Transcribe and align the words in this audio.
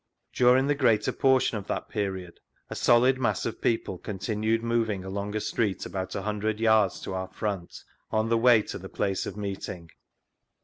During 0.33 0.65
the 0.65 0.73
greater 0.73 1.11
portion 1.11 1.59
of 1.59 1.67
that 1.67 1.87
period 1.87 2.39
a 2.71 2.75
solid 2.75 3.19
mass 3.19 3.45
of 3.45 3.61
people 3.61 3.99
continued 3.99 4.63
moving 4.63 5.03
along 5.05 5.35
a 5.35 5.39
street 5.39 5.85
about 5.85 6.15
a 6.15 6.23
hundred 6.23 6.59
yards 6.59 6.99
to 7.01 7.13
our 7.13 7.27
front 7.27 7.83
on 8.09 8.27
the 8.27 8.35
way 8.35 8.63
to 8.63 8.79
the 8.79 8.89
i^ace 8.89 9.27
of 9.27 9.37
meeting. 9.37 9.91